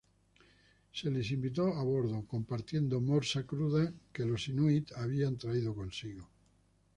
[0.91, 6.27] Se los invitó a bordo, compartiendo morsa cruda que los inuit habían traído consigo.